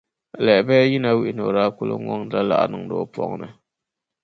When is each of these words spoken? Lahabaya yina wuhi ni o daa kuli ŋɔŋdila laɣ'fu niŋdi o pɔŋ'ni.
Lahabaya 0.45 0.83
yina 0.91 1.09
wuhi 1.15 1.31
ni 1.35 1.41
o 1.47 1.49
daa 1.55 1.73
kuli 1.75 1.93
ŋɔŋdila 2.03 2.43
laɣ'fu 2.49 2.67
niŋdi 2.77 2.95
o 3.01 3.05
pɔŋ'ni. 3.13 3.47